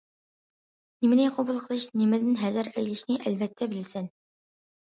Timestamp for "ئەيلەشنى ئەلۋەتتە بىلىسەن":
2.73-4.13